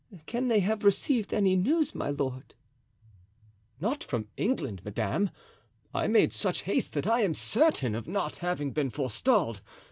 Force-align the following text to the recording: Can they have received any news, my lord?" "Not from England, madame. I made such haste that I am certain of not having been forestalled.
Can 0.25 0.47
they 0.47 0.61
have 0.61 0.83
received 0.83 1.31
any 1.31 1.55
news, 1.55 1.93
my 1.93 2.09
lord?" 2.09 2.55
"Not 3.79 4.03
from 4.03 4.29
England, 4.35 4.81
madame. 4.83 5.29
I 5.93 6.07
made 6.07 6.33
such 6.33 6.63
haste 6.63 6.93
that 6.93 7.05
I 7.05 7.21
am 7.21 7.35
certain 7.35 7.93
of 7.93 8.07
not 8.07 8.37
having 8.37 8.71
been 8.71 8.89
forestalled. 8.89 9.61